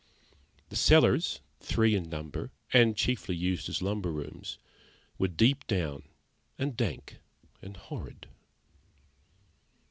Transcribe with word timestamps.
The 0.69 0.75
cellars, 0.75 1.41
three 1.59 1.93
in 1.93 2.09
number, 2.09 2.51
and 2.73 2.97
chiefly 2.97 3.35
used 3.35 3.69
as 3.69 3.83
lumber 3.83 4.11
rooms, 4.11 4.57
were 5.19 5.27
deep 5.27 5.67
down 5.67 6.01
and 6.57 6.75
dank 6.75 7.19
and 7.61 7.77
horrid. 7.77 8.27